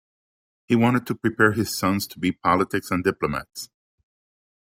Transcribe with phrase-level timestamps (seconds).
[0.67, 3.69] He wanted to prepare his sons to be politics and diplomats.